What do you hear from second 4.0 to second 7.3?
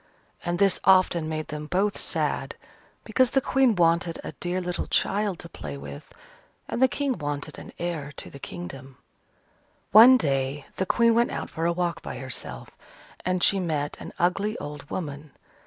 a dear little child to play with, and the King